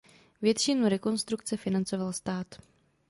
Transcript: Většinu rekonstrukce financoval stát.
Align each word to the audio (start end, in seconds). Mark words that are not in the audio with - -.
Většinu 0.41 0.89
rekonstrukce 0.89 1.57
financoval 1.57 2.13
stát. 2.13 2.47